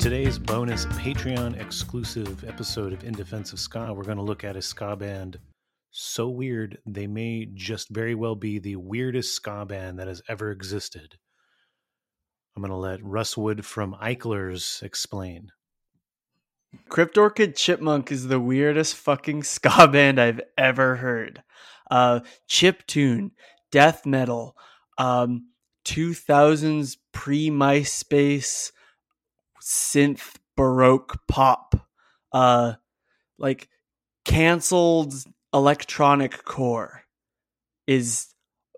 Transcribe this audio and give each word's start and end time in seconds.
Today's 0.00 0.38
bonus 0.38 0.86
Patreon 0.86 1.60
exclusive 1.60 2.42
episode 2.44 2.94
of 2.94 3.04
In 3.04 3.12
Defense 3.12 3.52
of 3.52 3.60
Ska, 3.60 3.92
we're 3.92 4.02
going 4.02 4.16
to 4.16 4.22
look 4.22 4.44
at 4.44 4.56
a 4.56 4.62
ska 4.62 4.96
band 4.96 5.38
so 5.90 6.30
weird 6.30 6.78
they 6.86 7.06
may 7.06 7.46
just 7.52 7.90
very 7.90 8.14
well 8.14 8.34
be 8.34 8.58
the 8.58 8.76
weirdest 8.76 9.34
ska 9.34 9.66
band 9.66 9.98
that 9.98 10.08
has 10.08 10.22
ever 10.26 10.50
existed. 10.50 11.18
I'm 12.56 12.62
going 12.62 12.70
to 12.70 12.76
let 12.76 13.04
Russ 13.04 13.36
Wood 13.36 13.66
from 13.66 13.94
Eichlers 14.02 14.82
explain. 14.82 15.52
Cryptorchid 16.88 17.54
Chipmunk 17.54 18.10
is 18.10 18.28
the 18.28 18.40
weirdest 18.40 18.94
fucking 18.94 19.42
ska 19.44 19.86
band 19.86 20.18
I've 20.18 20.40
ever 20.56 20.96
heard. 20.96 21.42
Uh, 21.90 22.20
chip 22.48 22.86
tune, 22.86 23.32
death 23.70 24.06
metal, 24.06 24.56
um, 24.96 25.50
2000s 25.84 26.96
pre 27.12 27.50
MySpace 27.50 28.72
synth 29.62 30.36
baroque 30.56 31.26
pop, 31.28 31.74
uh, 32.32 32.74
like 33.38 33.68
canceled 34.24 35.14
electronic 35.52 36.44
core 36.44 37.02
is 37.86 38.28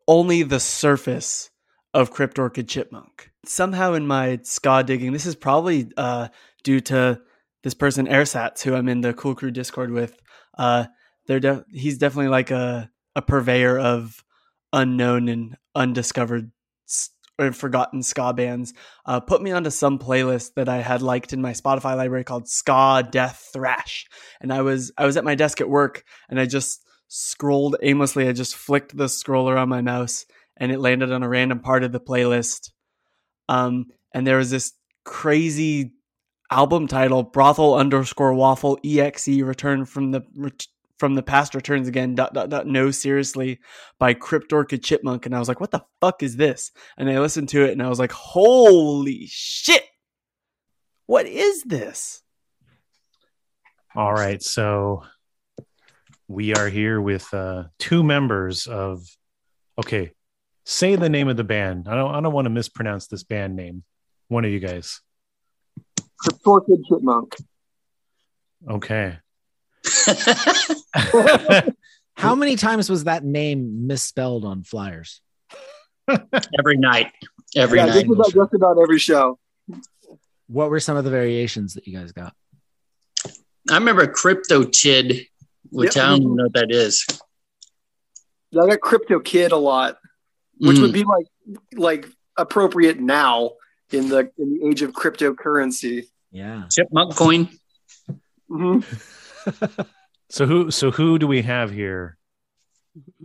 only 0.09 0.43
the 0.43 0.61
surface 0.61 1.51
of 1.95 2.13
Cryptorchid 2.13 2.69
Chipmunk. 2.69 3.31
Somehow 3.45 3.95
in 3.95 4.07
my 4.07 4.41
ska 4.43 4.83
digging, 4.83 5.13
this 5.13 5.27
is 5.27 5.35
probably 5.35 5.91
uh, 5.97 6.29
due 6.63 6.81
to 6.81 7.21
this 7.63 7.75
person 7.75 8.07
Airsats, 8.07 8.63
who 8.63 8.75
I'm 8.75 8.89
in 8.89 9.01
the 9.01 9.13
Cool 9.13 9.35
Crew 9.35 9.51
Discord 9.51 9.91
with. 9.91 10.17
Uh, 10.57 10.87
they're 11.27 11.41
de- 11.41 11.65
he's 11.71 11.99
definitely 11.99 12.29
like 12.29 12.51
a 12.51 12.91
a 13.15 13.23
purveyor 13.23 13.79
of 13.79 14.25
unknown 14.73 15.29
and 15.29 15.57
undiscovered 15.75 16.51
or 17.39 17.53
forgotten 17.53 18.03
ska 18.03 18.33
bands. 18.33 18.75
Uh, 19.07 19.21
put 19.21 19.43
me 19.43 19.53
onto 19.53 19.71
some 19.71 19.99
playlist 19.99 20.55
that 20.55 20.69
I 20.69 20.79
had 20.79 21.03
liked 21.03 21.33
in 21.33 21.43
my 21.43 21.53
Spotify 21.53 21.97
library 21.97 22.25
called 22.25 22.49
Ska 22.49 23.09
Death 23.11 23.51
Thrash, 23.53 24.07
and 24.41 24.53
I 24.53 24.63
was 24.63 24.93
I 24.97 25.07
was 25.07 25.17
at 25.17 25.25
my 25.25 25.35
desk 25.35 25.61
at 25.61 25.69
work 25.69 26.05
and 26.29 26.39
I 26.39 26.47
just 26.47 26.87
scrolled 27.09 27.77
aimlessly. 27.83 28.29
I 28.29 28.33
just 28.33 28.57
flicked 28.57 28.97
the 28.97 29.05
scroller 29.05 29.61
on 29.61 29.69
my 29.69 29.83
mouse 29.83 30.25
and 30.57 30.73
it 30.73 30.81
landed 30.81 31.13
on 31.13 31.23
a 31.23 31.29
random 31.29 31.61
part 31.61 31.85
of 31.85 31.93
the 31.93 32.01
playlist. 32.01 32.71
Um, 33.49 33.87
and 34.15 34.27
there 34.27 34.39
was 34.39 34.51
this 34.51 34.73
crazy 35.05 35.93
album 36.51 36.87
title 36.87 37.23
brothel 37.23 37.75
underscore 37.75 38.35
waffle 38.35 38.79
exe 38.85 39.29
return 39.29 39.85
from 39.85 40.11
the 40.11 40.23
from 41.03 41.15
the 41.17 41.23
past 41.23 41.55
returns 41.55 41.89
again 41.89 42.15
dot 42.15 42.33
dot 42.33 42.49
dot 42.49 42.67
no 42.67 42.93
seriously 42.93 43.59
by 43.99 44.15
cryptorchid 44.15 44.83
chipmunk 44.83 45.27
and 45.27 45.35
i 45.35 45.39
was 45.39 45.49
like 45.49 45.61
what 45.61 45.73
the 45.73 45.85
fuck 46.01 46.23
is 46.23 46.37
this 46.37 46.71
and 46.97 47.11
i 47.11 47.19
listened 47.19 47.49
to 47.49 47.65
it 47.65 47.73
and 47.73 47.83
i 47.83 47.89
was 47.89 47.99
like 47.99 48.13
holy 48.13 49.27
shit 49.27 49.83
what 51.07 51.27
is 51.27 51.65
this 51.65 52.23
All 53.95 54.13
right, 54.13 54.43
so 54.43 55.05
we 56.27 56.55
are 56.55 56.69
here 56.69 56.99
with 56.99 57.33
uh, 57.35 57.65
two 57.79 58.03
members 58.03 58.67
of. 58.67 59.05
Okay, 59.79 60.13
say 60.65 60.97
the 60.97 61.11
name 61.11 61.29
of 61.29 61.37
the 61.37 61.45
band. 61.45 61.89
I 61.89 61.95
don't. 61.95 62.15
I 62.15 62.21
don't 62.23 62.33
want 62.33 62.47
to 62.47 62.51
mispronounce 62.51 63.07
this 63.07 63.23
band 63.23 63.55
name. 63.55 63.85
One 64.29 64.47
of 64.47 64.51
you 64.51 64.61
guys. 64.61 65.03
Cryptorchid 66.25 66.87
Chipmunk. 66.89 67.37
Okay. 68.67 69.19
How 72.17 72.35
many 72.35 72.57
times 72.57 72.91
was 72.91 73.05
that 73.05 73.25
name 73.25 73.87
misspelled 73.87 74.45
on 74.45 74.63
flyers? 74.63 75.21
every 76.59 76.77
night. 76.77 77.13
Every 77.57 77.79
yeah, 77.79 77.87
night. 77.87 77.95
Just 78.07 78.11
about, 78.13 78.33
just 78.33 78.55
about 78.55 78.77
every 78.83 78.99
show. 78.99 79.39
What 80.49 80.71
were 80.71 80.81
some 80.81 80.97
of 80.97 81.05
the 81.05 81.11
variations 81.11 81.75
that 81.75 81.87
you 81.87 81.97
guys 81.97 82.13
got? 82.13 82.35
I 83.71 83.75
remember 83.75 84.07
Crypto 84.07 84.65
Chid, 84.65 85.27
which 85.71 85.97
Yep. 85.97 86.05
I 86.05 86.09
don't 86.09 86.37
know 86.37 86.43
what 86.45 86.53
that 86.55 86.71
is. 86.71 87.07
I 88.53 88.67
got 88.67 88.81
Crypto 88.81 89.21
Kid 89.21 89.53
a 89.53 89.57
lot, 89.57 89.97
which 90.59 90.77
Mm. 90.77 90.83
would 90.83 90.93
be 90.93 91.05
like 91.05 91.27
like 91.75 92.09
appropriate 92.37 93.01
now 93.01 93.53
in 93.91 94.09
the 94.09 94.31
in 94.39 94.59
the 94.59 94.67
age 94.69 94.83
of 94.83 94.93
cryptocurrency. 94.93 96.07
Yeah. 96.31 96.65
Chipmunk 96.71 97.15
coin. 97.17 97.49
hmm 98.49 98.81
So 100.33 100.47
who? 100.47 100.71
So 100.71 100.91
who 100.91 101.19
do 101.19 101.27
we 101.27 101.43
have 101.43 101.71
here? 101.71 102.17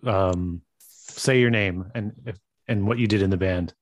Um, 0.05 0.61
say 0.79 1.39
your 1.39 1.49
name 1.49 1.89
and 1.95 2.37
and 2.67 2.85
what 2.85 2.97
you 2.97 3.07
did 3.07 3.21
in 3.21 3.29
the 3.29 3.37
band. 3.37 3.73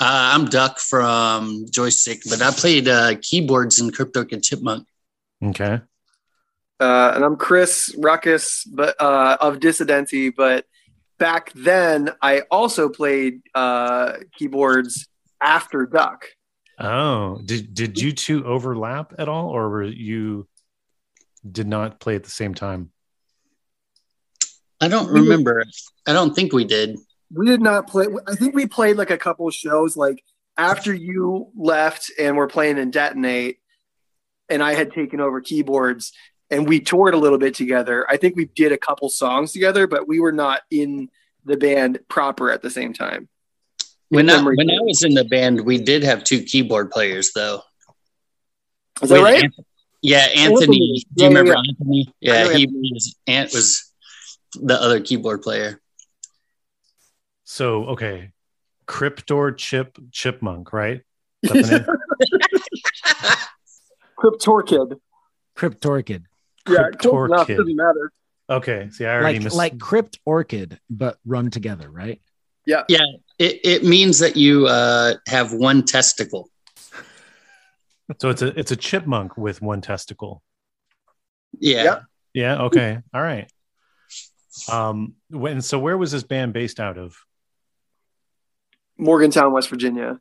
Uh, 0.00 0.34
I'm 0.34 0.46
Duck 0.46 0.80
from 0.80 1.66
Joystick, 1.70 2.22
but 2.28 2.42
I 2.42 2.50
played 2.50 2.88
uh, 2.88 3.14
keyboards 3.22 3.78
in 3.78 3.92
Cryptorchid 3.92 4.42
Chipmunk. 4.42 4.88
Okay. 5.40 5.80
Uh, 6.80 7.12
and 7.14 7.24
I'm 7.24 7.36
Chris 7.36 7.94
Ruckus, 7.96 8.64
but 8.64 9.00
uh, 9.00 9.36
of 9.40 9.60
Dissidente. 9.60 10.34
But 10.34 10.66
back 11.16 11.52
then, 11.54 12.10
I 12.20 12.40
also 12.50 12.88
played 12.88 13.42
uh, 13.54 14.14
keyboards 14.36 15.06
after 15.40 15.86
Duck. 15.86 16.24
Oh, 16.78 17.40
did 17.44 17.74
did 17.74 18.00
you 18.00 18.12
two 18.12 18.44
overlap 18.44 19.14
at 19.18 19.28
all, 19.28 19.48
or 19.48 19.68
were 19.68 19.84
you 19.84 20.48
did 21.50 21.66
not 21.66 22.00
play 22.00 22.14
at 22.14 22.24
the 22.24 22.30
same 22.30 22.54
time? 22.54 22.90
I 24.80 24.88
don't 24.88 25.08
remember. 25.10 25.64
I 26.06 26.12
don't 26.12 26.34
think 26.34 26.52
we 26.52 26.64
did. 26.64 26.98
We 27.32 27.46
did 27.46 27.60
not 27.60 27.86
play. 27.86 28.06
I 28.26 28.34
think 28.34 28.54
we 28.54 28.66
played 28.66 28.96
like 28.96 29.10
a 29.10 29.18
couple 29.18 29.46
of 29.46 29.54
shows, 29.54 29.96
like 29.96 30.22
after 30.56 30.92
you 30.92 31.50
left 31.56 32.10
and 32.18 32.36
we're 32.36 32.48
playing 32.48 32.78
in 32.78 32.90
Detonate, 32.90 33.58
and 34.48 34.62
I 34.62 34.74
had 34.74 34.92
taken 34.92 35.20
over 35.20 35.40
keyboards, 35.40 36.12
and 36.50 36.68
we 36.68 36.80
toured 36.80 37.14
a 37.14 37.18
little 37.18 37.38
bit 37.38 37.54
together. 37.54 38.06
I 38.10 38.16
think 38.16 38.36
we 38.36 38.46
did 38.46 38.72
a 38.72 38.78
couple 38.78 39.08
songs 39.08 39.52
together, 39.52 39.86
but 39.86 40.08
we 40.08 40.20
were 40.20 40.32
not 40.32 40.62
in 40.70 41.10
the 41.44 41.56
band 41.56 42.00
proper 42.08 42.50
at 42.50 42.62
the 42.62 42.70
same 42.70 42.92
time. 42.92 43.28
When 44.12 44.28
I, 44.28 44.42
when 44.42 44.70
I 44.70 44.78
was 44.82 45.02
in 45.02 45.14
the 45.14 45.24
band, 45.24 45.62
we 45.64 45.78
did 45.78 46.02
have 46.02 46.22
two 46.22 46.42
keyboard 46.42 46.90
players, 46.90 47.32
though. 47.34 47.62
Is 49.00 49.08
that 49.08 49.14
With 49.16 49.22
right? 49.22 49.44
Anth- 49.44 49.64
yeah, 50.02 50.26
Anthony. 50.36 50.54
Anthony. 50.54 51.04
Do 51.14 51.24
Yeah, 51.24 51.24
you 51.24 51.28
remember 51.28 51.52
yeah. 51.52 51.62
Anthony? 51.70 52.14
Yeah, 52.20 52.44
he 52.44 52.62
Anthony. 52.64 52.90
was. 52.92 53.16
Ant 53.26 53.52
was 53.54 53.92
the 54.60 54.74
other 54.74 55.00
keyboard 55.00 55.40
player. 55.42 55.80
So 57.44 57.84
okay, 57.86 58.32
Cryptor 58.86 59.56
Chip 59.56 59.98
Chipmunk, 60.10 60.72
right? 60.72 61.00
Is 61.42 61.50
that 61.50 61.62
the 61.64 61.70
name? 61.78 63.36
Cryptorchid. 64.18 64.98
Cryptorchid. 65.56 66.24
Yeah, 66.68 66.90
close 66.98 67.28
enough. 67.30 67.46
Cryptorchid. 67.48 67.56
Doesn't 67.56 67.76
matter. 67.76 68.12
okay, 68.50 68.88
see, 68.90 69.04
I 69.06 69.14
already 69.14 69.38
Like 69.38 69.44
missed. 69.44 69.56
like 69.56 69.78
Crypt 69.78 70.18
Orchid, 70.24 70.78
but 70.90 71.18
run 71.24 71.50
together, 71.50 71.90
right? 71.90 72.20
Yeah. 72.66 72.84
Yeah, 72.88 73.04
it, 73.38 73.60
it 73.64 73.84
means 73.84 74.20
that 74.20 74.36
you 74.36 74.66
uh, 74.66 75.14
have 75.26 75.52
one 75.52 75.84
testicle. 75.84 76.48
so 78.20 78.30
it's 78.30 78.42
a 78.42 78.58
it's 78.58 78.70
a 78.70 78.76
chipmunk 78.76 79.36
with 79.36 79.60
one 79.60 79.80
testicle. 79.80 80.42
Yeah. 81.58 81.84
Yep. 81.84 82.02
Yeah. 82.34 82.62
Okay. 82.62 82.98
All 83.12 83.22
right. 83.22 83.50
Um. 84.70 85.14
When 85.30 85.60
so, 85.62 85.78
where 85.78 85.96
was 85.96 86.12
this 86.12 86.22
band 86.22 86.52
based 86.52 86.78
out 86.78 86.98
of? 86.98 87.16
Morgantown, 88.98 89.52
West 89.52 89.68
Virginia. 89.68 90.20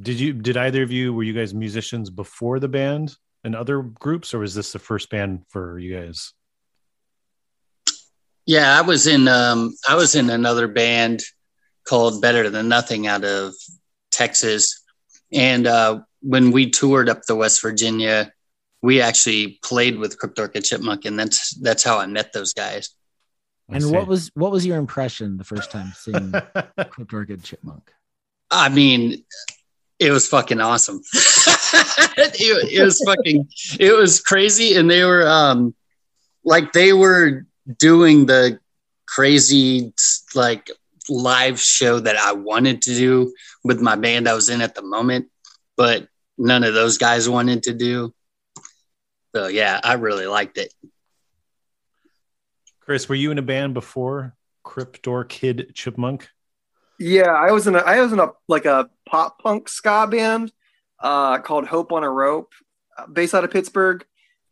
Did 0.00 0.18
you 0.18 0.32
did 0.32 0.56
either 0.56 0.82
of 0.82 0.90
you 0.90 1.12
were 1.12 1.22
you 1.22 1.32
guys 1.32 1.54
musicians 1.54 2.10
before 2.10 2.58
the 2.58 2.68
band 2.68 3.16
and 3.44 3.54
other 3.54 3.82
groups, 3.82 4.34
or 4.34 4.40
was 4.40 4.54
this 4.54 4.72
the 4.72 4.78
first 4.78 5.10
band 5.10 5.44
for 5.48 5.78
you 5.78 5.94
guys? 5.94 6.32
Yeah, 8.46 8.78
I 8.78 8.82
was 8.82 9.06
in 9.06 9.28
um 9.28 9.74
I 9.88 9.94
was 9.94 10.14
in 10.14 10.30
another 10.30 10.68
band 10.68 11.22
called 11.86 12.20
Better 12.20 12.50
Than 12.50 12.68
Nothing 12.68 13.06
out 13.06 13.24
of 13.24 13.54
Texas. 14.10 14.82
And 15.32 15.66
uh 15.66 16.00
when 16.20 16.50
we 16.50 16.70
toured 16.70 17.08
up 17.08 17.22
to 17.22 17.34
West 17.34 17.60
Virginia, 17.62 18.32
we 18.82 19.00
actually 19.00 19.58
played 19.62 19.98
with 19.98 20.18
Cryptorchid 20.18 20.64
Chipmunk 20.64 21.04
and 21.04 21.18
that's 21.18 21.54
that's 21.56 21.82
how 21.82 21.98
I 21.98 22.06
met 22.06 22.32
those 22.32 22.52
guys. 22.52 22.90
I 23.70 23.76
and 23.76 23.84
see. 23.84 23.90
what 23.90 24.06
was 24.06 24.30
what 24.34 24.52
was 24.52 24.66
your 24.66 24.76
impression 24.76 25.38
the 25.38 25.44
first 25.44 25.70
time 25.70 25.92
seeing 25.96 26.30
Cryptorchid 26.32 27.44
Chipmunk? 27.44 27.90
I 28.50 28.68
mean, 28.68 29.24
it 29.98 30.10
was 30.10 30.28
fucking 30.28 30.60
awesome. 30.60 31.00
it, 32.16 32.70
it 32.70 32.84
was 32.84 33.02
fucking 33.06 33.48
it 33.80 33.96
was 33.96 34.20
crazy 34.20 34.76
and 34.76 34.90
they 34.90 35.02
were 35.04 35.26
um 35.26 35.74
like 36.44 36.72
they 36.72 36.92
were 36.92 37.46
doing 37.78 38.26
the 38.26 38.58
crazy 39.06 39.92
like 40.34 40.70
live 41.08 41.60
show 41.60 42.00
that 42.00 42.16
I 42.16 42.32
wanted 42.32 42.82
to 42.82 42.94
do 42.94 43.34
with 43.62 43.80
my 43.80 43.96
band 43.96 44.28
I 44.28 44.34
was 44.34 44.48
in 44.48 44.60
at 44.60 44.74
the 44.74 44.82
moment, 44.82 45.30
but 45.76 46.08
none 46.38 46.64
of 46.64 46.74
those 46.74 46.98
guys 46.98 47.28
wanted 47.28 47.64
to 47.64 47.74
do. 47.74 48.14
So 49.34 49.48
yeah, 49.48 49.80
I 49.82 49.94
really 49.94 50.26
liked 50.26 50.58
it. 50.58 50.72
Chris, 52.80 53.08
were 53.08 53.14
you 53.14 53.30
in 53.30 53.38
a 53.38 53.42
band 53.42 53.74
before 53.74 54.34
Cryptorchid 54.64 55.74
Chipmunk? 55.74 56.28
Yeah, 56.98 57.32
I 57.32 57.50
was 57.50 57.66
in 57.66 57.74
a 57.74 57.78
I 57.78 58.00
was 58.00 58.12
in 58.12 58.20
a 58.20 58.30
like 58.46 58.66
a 58.66 58.88
pop 59.08 59.42
punk 59.42 59.68
ska 59.68 60.06
band 60.06 60.52
uh 61.00 61.38
called 61.38 61.66
Hope 61.66 61.92
on 61.92 62.04
a 62.04 62.10
Rope, 62.10 62.52
uh, 62.96 63.06
based 63.06 63.34
out 63.34 63.44
of 63.44 63.50
Pittsburgh. 63.50 64.04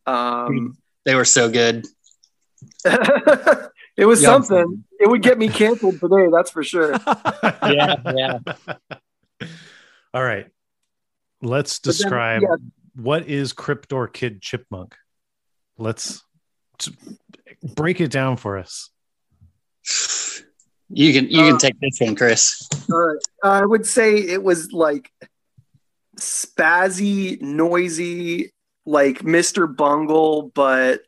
Um 0.06 0.76
They 1.04 1.14
were 1.14 1.24
so 1.24 1.50
good. 1.50 1.86
it 3.96 4.04
was 4.06 4.22
Yeah. 4.22 4.28
something. 4.28 4.84
It 5.00 5.08
would 5.08 5.22
get 5.22 5.38
me 5.38 5.48
canceled 5.48 6.00
today, 6.00 6.28
that's 6.32 6.50
for 6.50 6.62
sure. 6.62 6.92
Yeah, 7.64 7.96
yeah. 8.16 8.38
All 10.14 10.22
right. 10.22 10.46
Let's 11.40 11.78
But 11.78 11.84
then, 11.86 11.92
describe 11.96 12.42
yeah. 12.42 12.56
what 12.94 13.26
is 13.28 13.52
Cryptorchid 13.52 14.40
Chipmunk. 14.40 14.94
Let's 15.78 16.22
t- 16.78 16.94
break 17.74 18.00
it 18.00 18.10
down 18.10 18.36
for 18.36 18.58
us. 18.58 18.90
You 20.88 21.12
can 21.12 21.30
you 21.30 21.40
Uh, 21.42 21.48
can 21.50 21.58
take 21.58 21.80
this 21.80 21.98
one, 22.00 22.14
Chris. 22.14 22.68
Uh, 22.92 23.14
I 23.42 23.64
would 23.64 23.86
say 23.86 24.16
it 24.16 24.42
was 24.42 24.72
like 24.72 25.10
spazzy, 26.18 27.40
noisy, 27.40 28.52
like 28.84 29.20
Mr. 29.20 29.74
Bungle, 29.74 30.50
but 30.54 31.00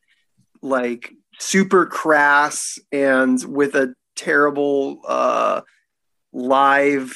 like 0.63 1.13
super 1.39 1.87
crass 1.87 2.79
and 2.93 3.43
with 3.45 3.75
a 3.75 3.95
terrible 4.17 5.01
uh 5.07 5.61
live 6.33 7.15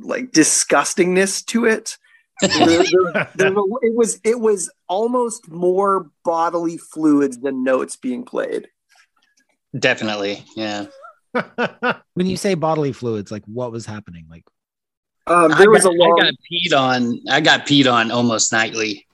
like 0.00 0.32
disgustingness 0.32 1.44
to 1.46 1.64
it. 1.66 1.96
There- 2.40 2.48
there- 2.66 3.30
there's 3.36 3.56
a- 3.56 3.86
it 3.86 3.94
was 3.94 4.20
it 4.24 4.40
was 4.40 4.70
almost 4.88 5.48
more 5.50 6.10
bodily 6.24 6.78
fluids 6.78 7.38
than 7.38 7.62
notes 7.64 7.96
being 7.96 8.24
played. 8.24 8.68
Definitely. 9.78 10.44
Yeah. 10.56 10.86
When 12.14 12.26
you 12.26 12.36
say 12.36 12.54
bodily 12.54 12.92
fluids, 12.92 13.30
like 13.32 13.42
what 13.46 13.72
was 13.72 13.86
happening? 13.86 14.26
Like 14.28 14.44
Um, 15.26 15.52
I 15.52 15.58
there 15.58 15.70
was 15.70 15.84
a 15.86 15.88
got, 15.88 15.96
long 15.96 16.18
I 16.20 16.24
got 16.24 16.34
peed 16.52 16.78
on. 16.78 17.20
I 17.30 17.40
got 17.40 17.66
peed 17.66 17.90
on 17.90 18.10
almost 18.10 18.52
nightly. 18.52 19.06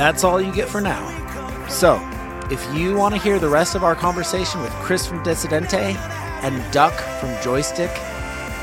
That's 0.00 0.24
all 0.24 0.40
you 0.40 0.50
get 0.50 0.66
for 0.66 0.80
now. 0.80 1.06
So, 1.68 2.00
if 2.50 2.66
you 2.74 2.96
want 2.96 3.14
to 3.14 3.20
hear 3.20 3.38
the 3.38 3.50
rest 3.50 3.74
of 3.74 3.84
our 3.84 3.94
conversation 3.94 4.62
with 4.62 4.72
Chris 4.76 5.06
from 5.06 5.22
Dissidente 5.22 5.94
and 6.42 6.72
Duck 6.72 6.94
from 7.20 7.28
Joystick 7.42 7.90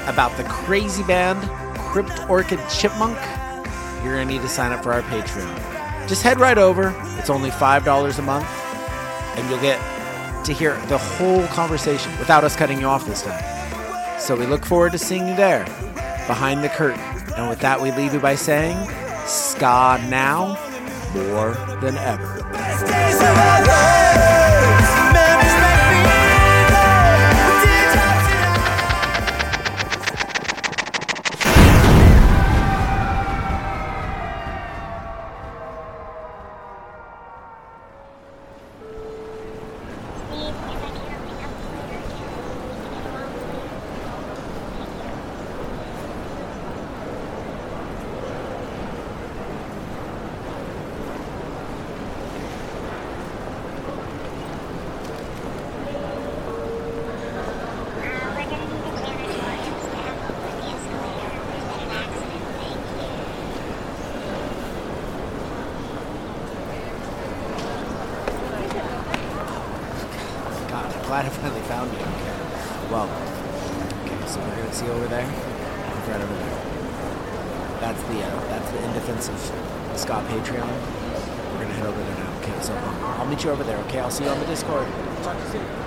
about 0.08 0.36
the 0.38 0.46
crazy 0.46 1.04
band 1.04 1.40
Cryptorchid 1.78 2.58
Chipmunk, 2.76 3.20
you're 4.04 4.16
going 4.16 4.28
to 4.28 4.34
need 4.34 4.42
to 4.42 4.50
sign 4.50 4.72
up 4.72 4.82
for 4.82 4.94
our 4.94 5.04
Patreon. 5.04 6.08
Just 6.10 6.24
head 6.24 6.40
right 6.40 6.58
over, 6.58 6.92
it's 7.20 7.30
only 7.30 7.52
$5 7.52 8.18
a 8.18 8.22
month, 8.24 8.48
and 9.38 9.48
you'll 9.48 9.62
get 9.62 9.80
to 10.44 10.54
hear 10.54 10.76
the 10.88 10.98
whole 10.98 11.46
conversation 11.50 12.12
without 12.18 12.46
us 12.46 12.56
cutting 12.56 12.80
you 12.80 12.88
off 12.88 13.06
this 13.06 13.22
time. 13.22 14.20
So, 14.20 14.36
we 14.36 14.48
look 14.48 14.66
forward 14.66 14.92
to 14.94 14.98
seeing 14.98 15.28
you 15.28 15.36
there, 15.36 15.66
behind 16.26 16.64
the 16.64 16.70
curtain. 16.70 17.00
And 17.38 17.48
with 17.48 17.60
that, 17.60 17.80
we 17.80 17.92
leave 17.92 18.16
you 18.16 18.20
by 18.20 18.34
saying, 18.34 18.76
Ska 19.28 20.04
now 20.10 20.67
more 21.14 21.54
than 21.82 21.98
ever. 21.98 23.67
Glad 71.08 71.26
I 71.26 71.30
finally 71.30 71.62
found 71.62 71.90
you. 71.94 72.00
Okay. 72.00 72.36
Well, 72.92 73.08
okay, 74.04 74.28
so 74.28 74.42
we're 74.42 74.58
gonna 74.58 74.74
see 74.74 74.90
over 74.90 75.08
there. 75.08 75.24
Right 75.24 76.22
over 76.22 76.36
there. 76.36 77.80
That's 77.80 78.04
the 78.04 78.24
uh, 78.24 78.48
that's 78.50 78.70
the 78.72 78.84
in 78.84 78.92
defense 78.94 79.30
of 79.30 79.40
Ska 79.96 80.16
Patreon. 80.28 80.68
We're 81.54 81.62
gonna 81.64 81.74
head 81.76 81.86
over 81.86 81.98
there 81.98 82.18
now. 82.18 82.38
Okay, 82.40 82.62
so 82.62 82.74
I'll 82.76 83.26
meet 83.26 83.42
you 83.42 83.52
over 83.52 83.64
there. 83.64 83.78
Okay, 83.86 84.00
I'll 84.00 84.12
see 84.12 84.26
you 84.26 84.30
on 84.30 84.40
the 84.40 84.46
Discord. 84.48 84.86
Talk 85.24 85.38
to 85.38 85.44
you 85.46 85.52
soon. 85.52 85.87